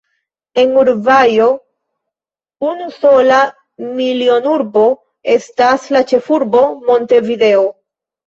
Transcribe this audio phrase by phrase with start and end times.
[0.59, 1.49] En Urugvajo
[2.69, 3.41] unusola
[3.99, 4.87] milionurbo
[5.37, 7.63] estas la ĉefurbo Montevideo.